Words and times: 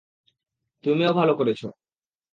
তুমিও 0.83 1.11
ভালো 1.13 1.33
করেছ? 1.35 1.61